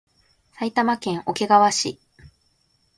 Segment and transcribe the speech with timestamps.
[0.53, 1.99] 埼玉県桶川市